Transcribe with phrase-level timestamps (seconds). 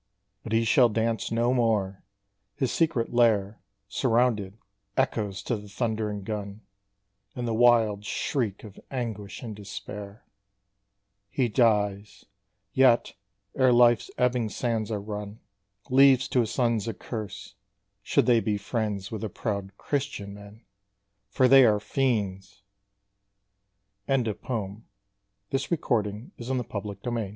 [0.43, 2.01] But he shall dance no more!
[2.55, 4.57] His secret lair, Surrounded,
[4.97, 6.61] echoes to the thundering gun,
[7.35, 10.25] And the wild shriek of anguish and despair!
[11.29, 12.25] He dies
[12.73, 13.13] yet,
[13.55, 15.39] ere life's ebbing sands are run,
[15.87, 17.53] Leaves to his sons a curse,
[18.01, 20.65] should they be friends With the proud "Christian men,"
[21.29, 22.63] for they are fiends!
[24.07, 24.81] Thomas Pringle.
[25.51, 26.43] _THE CAPE OF
[26.89, 27.29] STORMS.